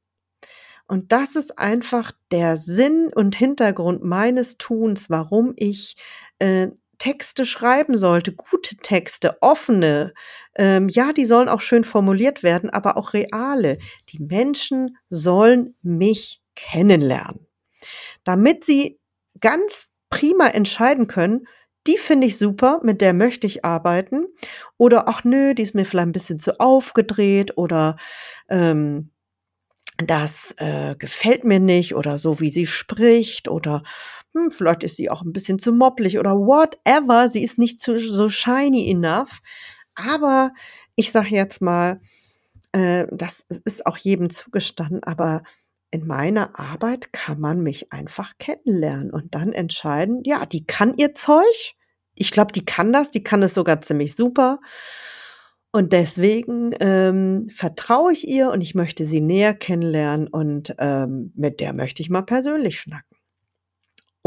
[0.87, 5.97] Und das ist einfach der Sinn und Hintergrund meines Tuns, warum ich
[6.39, 10.15] äh, Texte schreiben sollte, gute Texte, offene,
[10.57, 13.79] ähm, ja, die sollen auch schön formuliert werden, aber auch reale.
[14.11, 17.47] Die Menschen sollen mich kennenlernen,
[18.25, 18.99] damit sie
[19.41, 21.47] ganz prima entscheiden können,
[21.87, 24.27] die finde ich super, mit der möchte ich arbeiten.
[24.77, 27.97] Oder ach nö, die ist mir vielleicht ein bisschen zu aufgedreht oder
[28.51, 29.11] ähm,
[29.97, 33.83] das äh, gefällt mir nicht oder so, wie sie spricht oder
[34.35, 37.31] hm, vielleicht ist sie auch ein bisschen zu moppelig oder whatever.
[37.31, 39.41] Sie ist nicht zu, so shiny enough.
[39.95, 40.53] Aber
[40.97, 42.01] ich sage jetzt mal,
[42.73, 45.43] äh, das ist auch jedem zugestanden, aber
[45.91, 51.15] in meiner Arbeit kann man mich einfach kennenlernen und dann entscheiden, ja, die kann ihr
[51.15, 51.75] Zeug.
[52.15, 54.61] Ich glaube, die kann das, die kann es sogar ziemlich super.
[55.71, 61.61] Und deswegen ähm, vertraue ich ihr und ich möchte sie näher kennenlernen und ähm, mit
[61.61, 63.08] der möchte ich mal persönlich schnacken.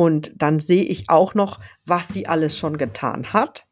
[0.02, 3.68] Und dann sehe ich auch noch, was sie alles schon getan hat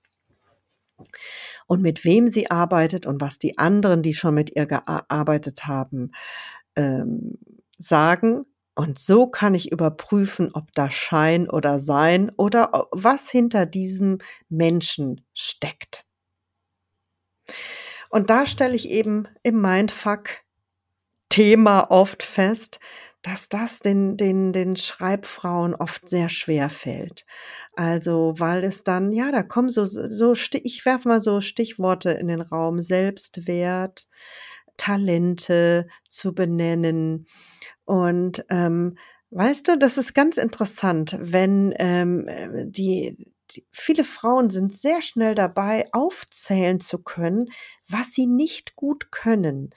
[1.66, 6.12] und mit wem sie arbeitet und was die anderen, die schon mit ihr gearbeitet haben,
[6.76, 7.40] ähm,
[7.80, 8.46] sagen.
[8.76, 15.26] Und so kann ich überprüfen, ob da Schein oder Sein oder was hinter diesem Menschen
[15.34, 16.06] steckt.
[18.12, 22.80] Und da stelle ich eben im Mindfuck-Thema oft fest,
[23.22, 27.26] dass das den, den, den Schreibfrauen oft sehr schwer fällt.
[27.76, 32.28] Also, weil es dann, ja, da kommen so, so, ich werfe mal so Stichworte in
[32.28, 34.08] den Raum, Selbstwert,
[34.78, 37.28] Talente zu benennen.
[37.86, 38.98] Und ähm,
[39.32, 42.26] weißt du, das ist ganz interessant, wenn ähm,
[42.72, 43.34] die,
[43.72, 47.50] viele Frauen sind sehr schnell dabei, aufzählen zu können,
[47.90, 49.72] was sie nicht gut können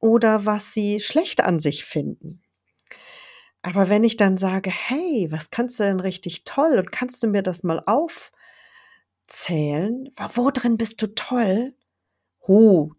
[0.00, 2.42] oder was sie schlecht an sich finden.
[3.68, 7.26] Aber wenn ich dann sage, hey, was kannst du denn richtig toll und kannst du
[7.26, 8.32] mir das mal aufzählen?
[10.32, 11.74] Wo drin bist du toll?
[12.46, 12.94] Ho,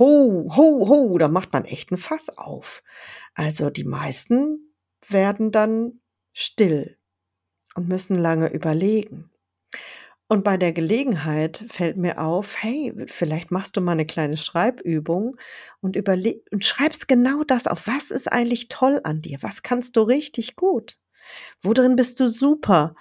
[0.00, 2.82] ho, ho, ho, da macht man echt ein Fass auf.
[3.34, 4.74] Also die meisten
[5.06, 6.00] werden dann
[6.32, 6.98] still
[7.76, 9.30] und müssen lange überlegen.
[10.30, 15.36] Und bei der Gelegenheit fällt mir auf, hey, vielleicht machst du mal eine kleine Schreibübung
[15.80, 17.88] und überleg und schreibst genau das auf.
[17.88, 19.38] Was ist eigentlich toll an dir?
[19.40, 21.00] Was kannst du richtig gut?
[21.62, 22.94] Worin bist du super?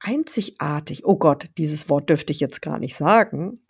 [0.00, 1.04] Einzigartig.
[1.04, 3.60] Oh Gott, dieses Wort dürfte ich jetzt gar nicht sagen.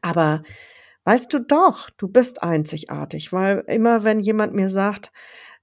[0.00, 0.42] Aber
[1.04, 5.12] weißt du doch, du bist einzigartig, weil immer wenn jemand mir sagt,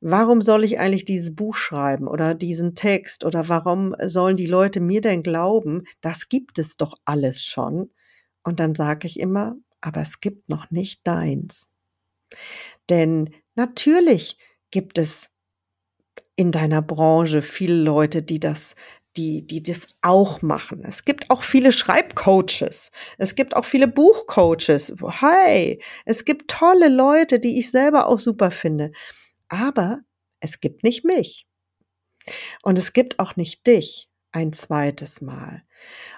[0.01, 4.79] warum soll ich eigentlich dieses Buch schreiben oder diesen Text oder warum sollen die Leute
[4.79, 7.91] mir denn glauben, das gibt es doch alles schon.
[8.43, 11.69] Und dann sage ich immer, aber es gibt noch nicht deins.
[12.89, 14.37] Denn natürlich
[14.71, 15.29] gibt es
[16.35, 18.75] in deiner Branche viele Leute, die das
[19.17, 20.83] die, die das auch machen.
[20.85, 22.91] Es gibt auch viele Schreibcoaches.
[23.17, 24.93] Es gibt auch viele Buchcoaches.
[25.01, 28.91] Hi, es gibt tolle Leute, die ich selber auch super finde.
[29.49, 30.01] Aber
[30.39, 31.47] es gibt nicht mich.
[32.61, 35.63] Und es gibt auch nicht dich ein zweites Mal.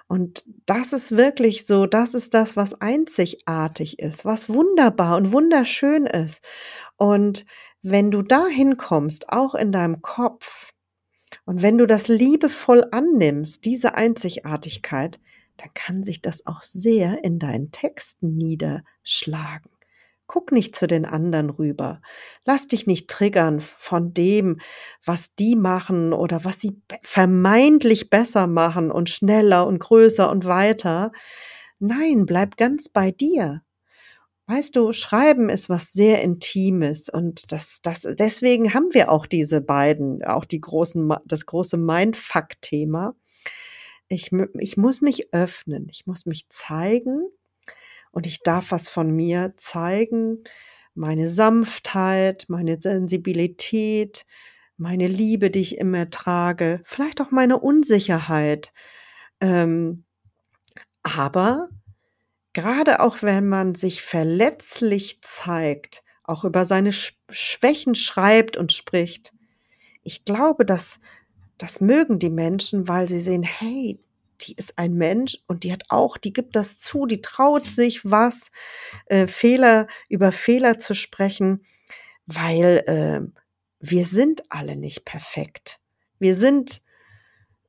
[0.07, 6.05] Und das ist wirklich so, das ist das, was einzigartig ist, was wunderbar und wunderschön
[6.07, 6.41] ist.
[6.97, 7.45] Und
[7.81, 10.71] wenn du dahin kommst, auch in deinem Kopf,
[11.45, 15.19] Und wenn du das liebevoll annimmst, diese Einzigartigkeit,
[15.57, 19.71] dann kann sich das auch sehr in deinen Texten niederschlagen.
[20.33, 22.01] Guck nicht zu den anderen rüber.
[22.45, 24.61] Lass dich nicht triggern von dem,
[25.05, 31.11] was die machen oder was sie vermeintlich besser machen und schneller und größer und weiter.
[31.79, 33.61] Nein, bleib ganz bei dir.
[34.47, 39.59] Weißt du, Schreiben ist was sehr Intimes und das, das, deswegen haben wir auch diese
[39.59, 43.15] beiden, auch die großen, das große Mindfuck-Thema.
[44.07, 47.27] Ich, ich muss mich öffnen, ich muss mich zeigen
[48.11, 50.43] und ich darf was von mir zeigen,
[50.93, 54.25] meine Sanftheit, meine Sensibilität,
[54.77, 58.73] meine Liebe, die ich immer trage, vielleicht auch meine Unsicherheit.
[59.39, 60.03] Ähm,
[61.03, 61.69] aber
[62.53, 69.33] gerade auch wenn man sich verletzlich zeigt, auch über seine Schwächen schreibt und spricht,
[70.03, 70.99] ich glaube, dass
[71.57, 73.99] das mögen die Menschen, weil sie sehen, hey,
[74.41, 78.01] die ist ein Mensch und die hat auch, die gibt das zu, die traut sich
[78.03, 78.51] was,
[79.05, 81.63] äh, Fehler über Fehler zu sprechen,
[82.25, 83.21] weil äh,
[83.79, 85.79] wir sind alle nicht perfekt.
[86.19, 86.81] Wir sind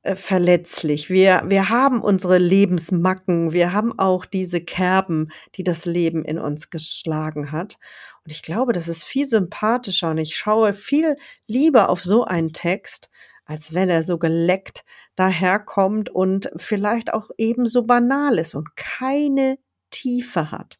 [0.03, 1.09] äh, verletzlich.
[1.09, 3.53] Wir, wir haben unsere Lebensmacken.
[3.53, 7.79] Wir haben auch diese Kerben, die das Leben in uns geschlagen hat.
[8.25, 12.53] Und ich glaube, das ist viel sympathischer und ich schaue viel lieber auf so einen
[12.53, 13.09] Text,
[13.45, 14.83] als wenn er so geleckt
[15.15, 19.57] daherkommt und vielleicht auch ebenso banal ist und keine
[19.91, 20.79] Tiefe hat.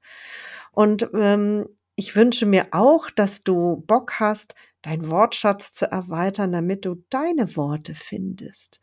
[0.71, 6.85] Und ähm, ich wünsche mir auch, dass du Bock hast, deinen Wortschatz zu erweitern, damit
[6.85, 8.81] du deine Worte findest.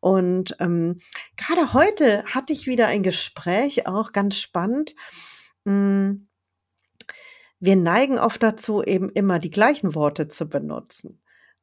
[0.00, 0.98] Und ähm,
[1.36, 4.94] gerade heute hatte ich wieder ein Gespräch, auch ganz spannend.
[5.64, 6.28] Hm,
[7.60, 11.21] wir neigen oft dazu, eben immer die gleichen Worte zu benutzen.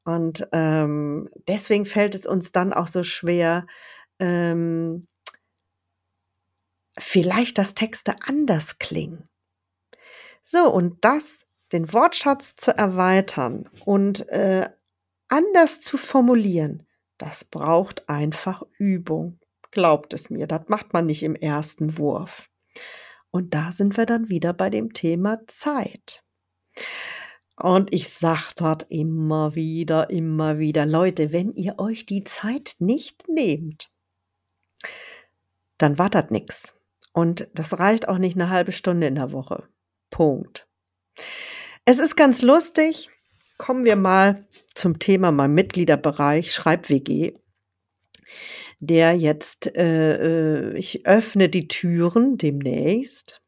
[0.10, 3.67] Und ähm, deswegen fällt es uns dann auch so schwer,
[4.17, 5.08] ähm,
[6.98, 9.30] vielleicht, dass Texte anders klingen.
[10.41, 14.67] So, und das, den Wortschatz zu erweitern und äh,
[15.28, 16.88] anders zu formulieren,
[17.19, 19.39] das braucht einfach Übung.
[19.69, 22.50] Glaubt es mir, das macht man nicht im ersten Wurf.
[23.30, 26.24] Und da sind wir dann wieder bei dem Thema Zeit.
[27.62, 33.28] Und ich sag dort immer wieder, immer wieder, Leute, wenn ihr euch die Zeit nicht
[33.28, 33.91] nehmt,
[35.78, 36.78] dann war das nix.
[37.12, 39.67] Und das reicht auch nicht eine halbe Stunde in der Woche.
[40.10, 40.67] Punkt.
[41.84, 43.10] Es ist ganz lustig.
[43.58, 47.34] Kommen wir mal zum Thema mein Mitgliederbereich Schreib-WG.
[48.80, 53.41] Der jetzt, äh, äh, ich öffne die Türen demnächst.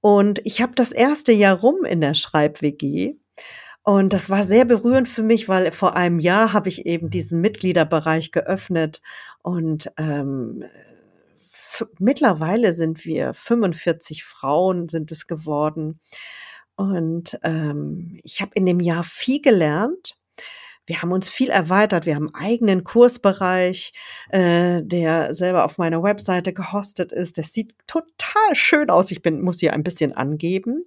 [0.00, 3.16] Und ich habe das erste Jahr rum in der Schreib-WG.
[3.82, 7.40] Und das war sehr berührend für mich, weil vor einem Jahr habe ich eben diesen
[7.40, 9.00] Mitgliederbereich geöffnet
[9.42, 10.64] und ähm,
[11.98, 16.00] mittlerweile sind wir 45 Frauen sind es geworden.
[16.76, 20.18] Und ähm, ich habe in dem Jahr viel gelernt
[20.88, 22.06] wir haben uns viel erweitert.
[22.06, 23.92] Wir haben einen eigenen Kursbereich,
[24.30, 27.36] äh, der selber auf meiner Webseite gehostet ist.
[27.36, 29.10] Das sieht total schön aus.
[29.10, 30.86] Ich bin, muss hier ein bisschen angeben.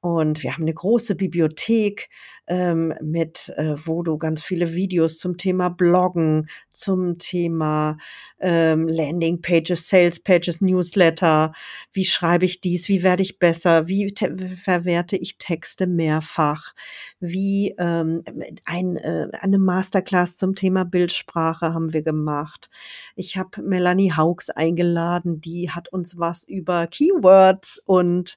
[0.00, 2.10] Und wir haben eine große Bibliothek
[2.52, 7.96] ähm, mit, äh, wo du ganz viele Videos zum Thema Bloggen, zum Thema
[8.40, 11.52] ähm, Landing Pages, Sales Pages, Newsletter.
[11.94, 12.88] Wie schreibe ich dies?
[12.88, 13.88] Wie werde ich besser?
[13.88, 14.14] Wie
[14.62, 16.74] verwerte ich Texte mehrfach?
[17.20, 18.22] Wie ähm,
[18.66, 22.68] ein, äh, eine Masterclass zum Thema Bildsprache haben wir gemacht.
[23.16, 28.36] Ich habe Melanie Hauks eingeladen, die hat uns was über Keywords und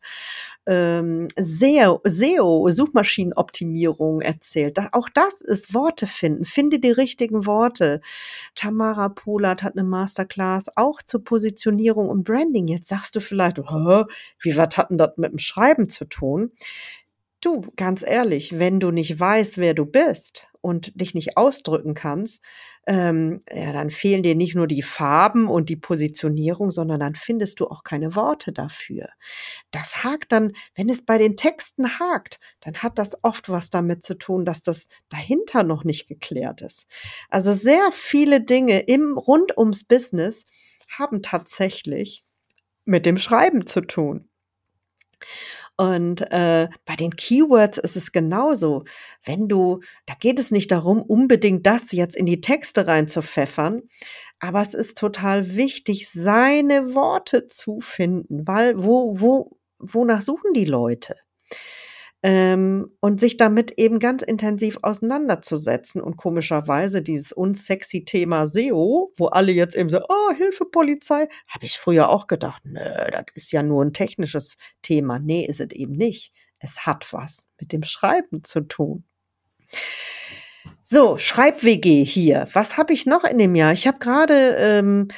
[0.68, 4.78] ähm, SEO, SEO, Suchmaschinenoptimierung erzählt.
[4.94, 6.46] auch das ist Worte finden.
[6.46, 8.02] Finde die richtigen Worte.
[8.56, 12.68] Tamara Polat hat eine Masterclass auch zur Positionierung und Branding.
[12.68, 16.52] Jetzt sagst du vielleicht, wie was hat denn das mit dem Schreiben zu tun?
[17.42, 22.44] Du, ganz ehrlich, wenn du nicht weißt, wer du bist und dich nicht ausdrücken kannst,
[22.88, 27.60] ähm, ja, dann fehlen dir nicht nur die Farben und die Positionierung, sondern dann findest
[27.60, 29.10] du auch keine Worte dafür.
[29.70, 34.04] Das hakt dann, wenn es bei den Texten hakt, dann hat das oft was damit
[34.04, 36.88] zu tun, dass das dahinter noch nicht geklärt ist.
[37.30, 40.48] Also sehr viele Dinge im rund ums Business
[40.90, 42.24] haben tatsächlich
[42.86, 44.30] mit dem Schreiben zu tun.
[45.78, 48.86] Und äh, bei den Keywords ist es genauso.
[49.26, 53.82] Wenn du, da geht es nicht darum, unbedingt das jetzt in die Texte reinzupfeffern,
[54.40, 60.66] aber es ist total wichtig, seine Worte zu finden, weil wo, wo, wonach suchen die
[60.66, 61.16] Leute?
[62.28, 66.02] Ähm, und sich damit eben ganz intensiv auseinanderzusetzen.
[66.02, 71.66] Und komischerweise dieses unsexy Thema SEO, wo alle jetzt eben so, oh, Hilfe, Polizei, habe
[71.66, 75.20] ich früher auch gedacht, nö, das ist ja nur ein technisches Thema.
[75.20, 76.34] Nee, ist es eben nicht.
[76.58, 79.04] Es hat was mit dem Schreiben zu tun.
[80.84, 82.48] So, Schreib-WG hier.
[82.54, 83.72] Was habe ich noch in dem Jahr?
[83.72, 85.10] Ich habe gerade ähm,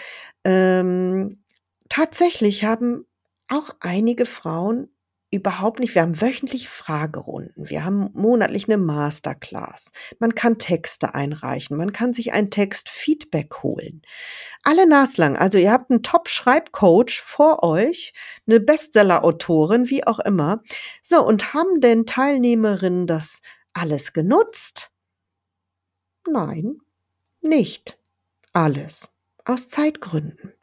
[0.43, 1.41] ähm,
[1.87, 3.05] tatsächlich haben
[3.47, 4.89] auch einige Frauen
[5.29, 5.93] überhaupt nicht.
[5.93, 7.69] Wir haben wöchentlich Fragerunden.
[7.69, 9.91] Wir haben monatlich eine Masterclass.
[10.19, 11.77] Man kann Texte einreichen.
[11.77, 14.01] Man kann sich ein Text-Feedback holen.
[14.63, 15.37] Alle naslang.
[15.37, 18.13] Also ihr habt einen Top-Schreibcoach vor euch,
[18.47, 20.61] eine Bestseller-Autorin, wie auch immer.
[21.01, 23.41] So, und haben denn Teilnehmerinnen das
[23.73, 24.91] alles genutzt?
[26.29, 26.77] Nein,
[27.41, 27.97] nicht
[28.53, 29.09] alles.
[29.45, 30.53] Aus Zeitgründen.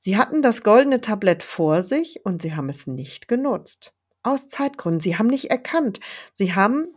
[0.00, 3.92] Sie hatten das goldene Tablett vor sich und sie haben es nicht genutzt.
[4.22, 5.00] Aus Zeitgründen.
[5.00, 6.00] Sie haben nicht erkannt.
[6.34, 6.88] Sie haben,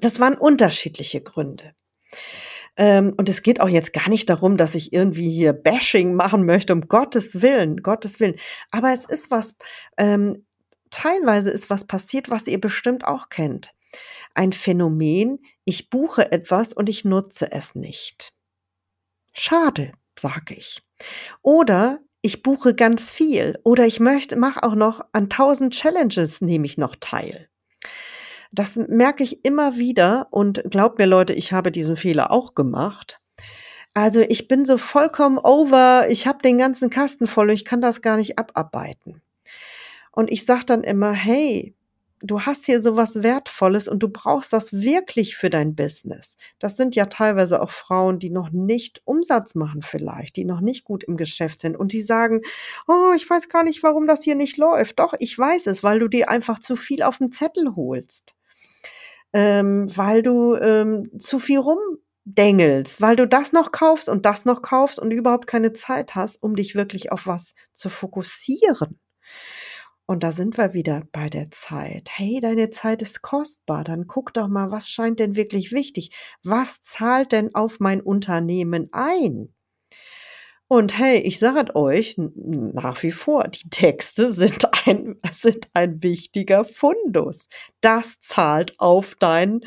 [0.00, 1.74] das waren unterschiedliche Gründe.
[2.78, 6.44] Ähm, und es geht auch jetzt gar nicht darum, dass ich irgendwie hier Bashing machen
[6.44, 8.36] möchte, um Gottes Willen, Gottes Willen.
[8.70, 9.54] Aber es ist was,
[9.96, 10.46] ähm,
[10.90, 13.74] teilweise ist was passiert, was ihr bestimmt auch kennt.
[14.34, 18.32] Ein Phänomen, ich buche etwas und ich nutze es nicht.
[19.32, 20.85] Schade, sage ich.
[21.42, 26.66] Oder ich buche ganz viel oder ich möchte, mache auch noch an tausend Challenges nehme
[26.66, 27.48] ich noch teil.
[28.52, 33.20] Das merke ich immer wieder und glaubt mir Leute, ich habe diesen Fehler auch gemacht.
[33.94, 37.80] Also ich bin so vollkommen over, ich habe den ganzen Kasten voll und ich kann
[37.80, 39.22] das gar nicht abarbeiten.
[40.12, 41.74] Und ich sage dann immer, hey,
[42.20, 46.36] du hast hier so was Wertvolles und du brauchst das wirklich für dein Business.
[46.58, 50.84] Das sind ja teilweise auch Frauen, die noch nicht Umsatz machen vielleicht, die noch nicht
[50.84, 52.40] gut im Geschäft sind und die sagen,
[52.88, 54.98] oh, ich weiß gar nicht, warum das hier nicht läuft.
[54.98, 58.34] Doch, ich weiß es, weil du dir einfach zu viel auf den Zettel holst.
[59.32, 64.62] Ähm, weil du ähm, zu viel rumdengelst, weil du das noch kaufst und das noch
[64.62, 68.98] kaufst und überhaupt keine Zeit hast, um dich wirklich auf was zu fokussieren.
[70.06, 72.08] Und da sind wir wieder bei der Zeit.
[72.12, 73.82] Hey, deine Zeit ist kostbar.
[73.82, 76.12] Dann guck doch mal, was scheint denn wirklich wichtig?
[76.44, 79.52] Was zahlt denn auf mein Unternehmen ein?
[80.68, 86.64] Und hey, ich sage euch nach wie vor, die Texte sind ein, sind ein wichtiger
[86.64, 87.48] Fundus.
[87.80, 89.60] Das zahlt auf dein,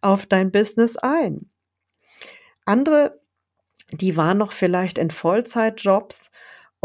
[0.00, 1.50] auf dein Business ein.
[2.64, 3.20] Andere,
[3.92, 6.30] die waren noch vielleicht in Vollzeitjobs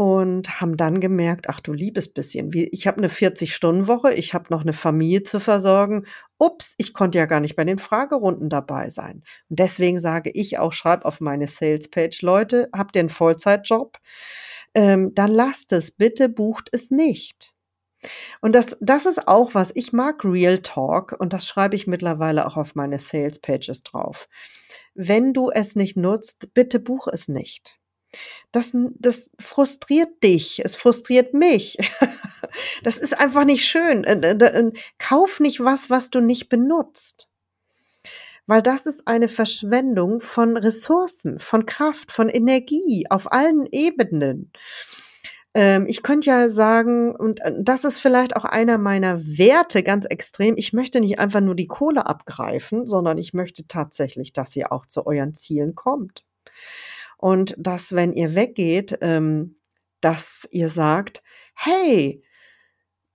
[0.02, 4.62] und haben dann gemerkt, ach du liebes bisschen, ich habe eine 40-Stunden-Woche, ich habe noch
[4.62, 6.08] eine Familie zu versorgen.
[6.40, 9.22] Ups, ich konnte ja gar nicht bei den Fragerunden dabei sein.
[9.50, 14.00] Und deswegen sage ich auch, schreib auf meine Sales-Page, Leute, habt ihr einen Vollzeitjob?
[14.74, 17.54] Ähm, dann lasst es, bitte bucht es nicht.
[18.42, 22.48] Und das, das ist auch was, ich mag Real Talk und das schreibe ich mittlerweile
[22.48, 24.28] auch auf meine Sales Pages drauf.
[24.96, 27.81] Wenn du es nicht nutzt, bitte buch es nicht.
[28.52, 31.78] Das, das frustriert dich, es frustriert mich.
[32.84, 34.04] das ist einfach nicht schön.
[34.04, 37.30] Äh, äh, äh, kauf nicht was, was du nicht benutzt.
[38.48, 44.52] Weil das ist eine Verschwendung von Ressourcen, von Kraft, von Energie auf allen Ebenen.
[45.54, 50.56] Ähm, ich könnte ja sagen, und das ist vielleicht auch einer meiner Werte ganz extrem,
[50.58, 54.86] ich möchte nicht einfach nur die Kohle abgreifen, sondern ich möchte tatsächlich, dass ihr auch
[54.86, 56.26] zu euren Zielen kommt.
[57.22, 59.56] Und dass, wenn ihr weggeht, ähm,
[60.02, 61.22] dass ihr sagt,
[61.54, 62.24] hey,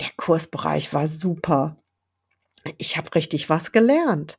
[0.01, 1.83] der Kursbereich war super.
[2.79, 4.39] Ich habe richtig was gelernt.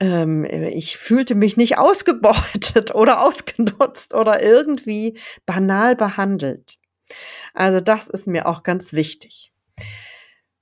[0.00, 6.76] Ähm, ich fühlte mich nicht ausgebeutet oder ausgenutzt oder irgendwie banal behandelt.
[7.54, 9.50] Also das ist mir auch ganz wichtig.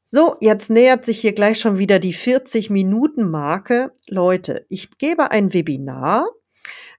[0.07, 3.90] So, jetzt nähert sich hier gleich schon wieder die 40 Minuten Marke.
[4.07, 6.28] Leute, ich gebe ein Webinar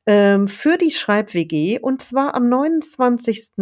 [0.05, 3.53] ähm, für die Schreib-WG und zwar am 29.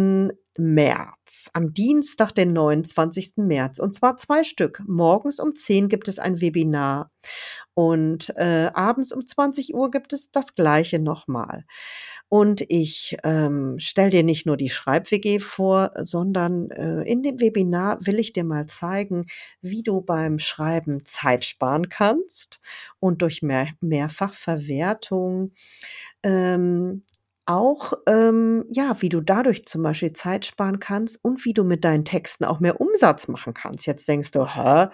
[0.56, 3.32] März, am Dienstag, den 29.
[3.36, 3.80] März.
[3.80, 4.80] Und zwar zwei Stück.
[4.86, 7.08] Morgens um 10 gibt es ein Webinar
[7.74, 11.64] und äh, abends um 20 Uhr gibt es das gleiche nochmal.
[12.34, 18.04] Und ich ähm, stelle dir nicht nur die Schreib-WG vor, sondern äh, in dem Webinar
[18.04, 19.26] will ich dir mal zeigen,
[19.60, 22.60] wie du beim Schreiben Zeit sparen kannst
[22.98, 25.52] und durch mehr, Mehrfachverwertung
[26.24, 27.04] ähm,
[27.46, 31.84] auch, ähm, ja, wie du dadurch zum Beispiel Zeit sparen kannst und wie du mit
[31.84, 33.86] deinen Texten auch mehr Umsatz machen kannst.
[33.86, 34.88] Jetzt denkst du, hä,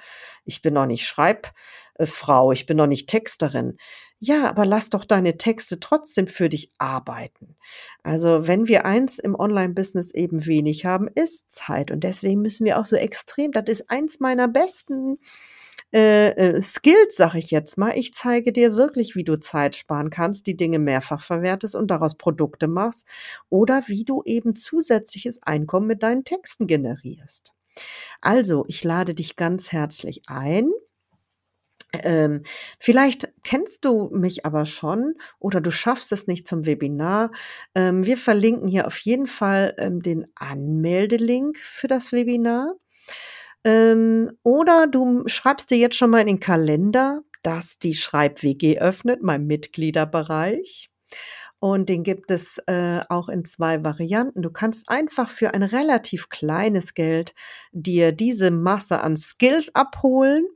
[0.44, 3.76] ich bin noch nicht Schreibfrau, ich bin noch nicht Texterin.
[4.18, 7.56] Ja, aber lass doch deine Texte trotzdem für dich arbeiten.
[8.02, 11.90] Also wenn wir eins im Online-Business eben wenig haben, ist Zeit.
[11.90, 15.18] Und deswegen müssen wir auch so extrem, das ist eins meiner besten
[15.92, 17.96] äh, äh, Skills, sage ich jetzt mal.
[17.96, 22.16] Ich zeige dir wirklich, wie du Zeit sparen kannst, die Dinge mehrfach verwertest und daraus
[22.16, 23.06] Produkte machst
[23.48, 27.52] oder wie du eben zusätzliches Einkommen mit deinen Texten generierst.
[28.20, 30.70] Also, ich lade dich ganz herzlich ein.
[31.92, 32.44] Ähm,
[32.78, 37.32] vielleicht kennst du mich aber schon oder du schaffst es nicht zum Webinar.
[37.74, 42.76] Ähm, wir verlinken hier auf jeden Fall ähm, den Anmeldelink für das Webinar.
[43.64, 49.22] Ähm, oder du schreibst dir jetzt schon mal in den Kalender, dass die Schreib-WG öffnet,
[49.22, 50.90] mein Mitgliederbereich.
[51.58, 54.40] Und den gibt es äh, auch in zwei Varianten.
[54.40, 57.34] Du kannst einfach für ein relativ kleines Geld
[57.72, 60.46] dir diese Masse an Skills abholen,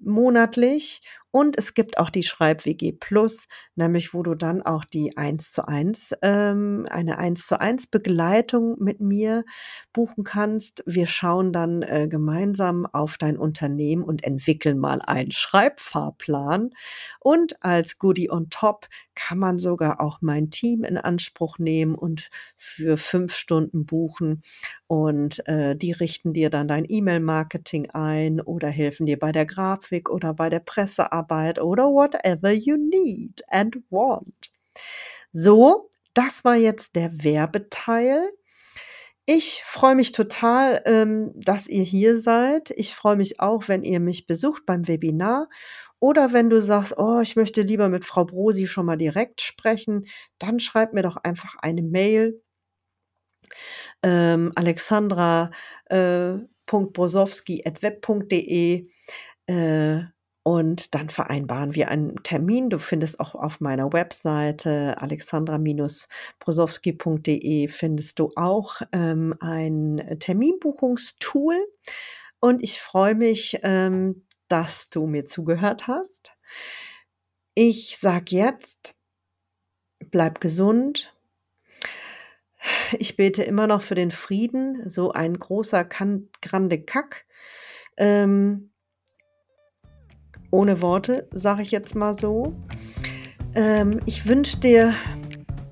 [0.00, 1.02] monatlich
[1.34, 5.66] und es gibt auch die Schreib-WG Plus, nämlich wo du dann auch die 1 zu
[5.66, 9.44] 1, ähm, eine 1 zu 1 Begleitung mit mir
[9.92, 10.84] buchen kannst.
[10.86, 16.70] Wir schauen dann äh, gemeinsam auf dein Unternehmen und entwickeln mal einen Schreibfahrplan.
[17.18, 22.30] Und als Goodie on top kann man sogar auch mein Team in Anspruch nehmen und
[22.56, 24.42] für fünf Stunden buchen.
[24.86, 30.10] Und äh, die richten dir dann dein E-Mail-Marketing ein oder helfen dir bei der Grafik
[30.10, 34.34] oder bei der Pressearbeit Arbeit oder whatever you need and want.
[35.32, 38.30] So, das war jetzt der Werbeteil.
[39.26, 42.70] Ich freue mich total, ähm, dass ihr hier seid.
[42.76, 45.48] Ich freue mich auch, wenn ihr mich besucht beim Webinar.
[45.98, 50.04] Oder wenn du sagst, oh, ich möchte lieber mit Frau Brosi schon mal direkt sprechen,
[50.38, 52.42] dann schreib mir doch einfach eine Mail.
[54.02, 55.50] Ähm, Alexandra
[55.86, 56.34] äh,
[56.66, 58.88] .brosowski.web.de
[59.46, 60.02] äh,
[60.44, 62.68] und dann vereinbaren wir einen Termin.
[62.68, 71.56] Du findest auch auf meiner Webseite alexandra-brosowski.de findest du auch ähm, ein Terminbuchungstool.
[72.40, 76.32] Und ich freue mich, ähm, dass du mir zugehört hast.
[77.54, 78.94] Ich sag jetzt,
[80.10, 81.10] bleib gesund.
[82.98, 87.24] Ich bete immer noch für den Frieden, so ein großer Grande Kack.
[87.96, 88.73] Ähm,
[90.54, 92.54] ohne Worte, sage ich jetzt mal so.
[93.56, 94.94] Ähm, ich wünsche dir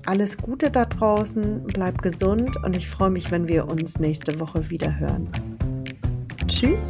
[0.05, 4.69] alles Gute da draußen, bleib gesund und ich freue mich, wenn wir uns nächste Woche
[4.69, 5.29] wieder hören.
[6.47, 6.89] Tschüss.